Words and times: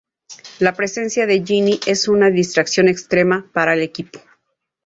La 0.57 0.73
presencia 0.73 1.27
de 1.27 1.43
Ginny 1.45 1.79
es 1.85 2.07
una 2.07 2.31
distracción 2.31 2.87
extrema 2.87 3.47
para 3.53 3.75
el 3.75 3.83
equipo. 3.83 4.19